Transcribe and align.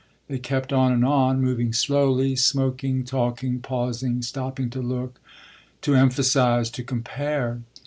They 0.27 0.39
kept 0.39 0.73
on 0.73 0.91
and 0.91 1.05
on, 1.05 1.41
moving 1.43 1.73
slowly, 1.73 2.35
smoking, 2.35 3.03
talking, 3.03 3.59
pausing, 3.59 4.23
stopping 4.23 4.71
to 4.71 4.81
look, 4.81 5.19
to 5.81 5.93
emphasise, 5.95 6.71
to 6.71 6.83
compare. 6.83 7.61